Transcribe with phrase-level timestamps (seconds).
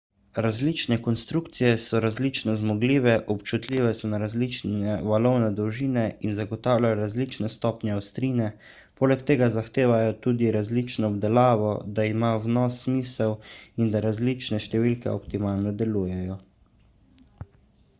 [0.43, 7.93] različne konstrukcije so različno zmogljive občutljive so na različne valovne dolžine in zagotavljajo različne stopnje
[7.99, 8.47] ostrine
[9.03, 11.69] poleg tega zahtevajo tudi različno obdelavo
[11.99, 13.37] da ima vnos smisel
[13.85, 16.43] in da različne številke optimalno delujejo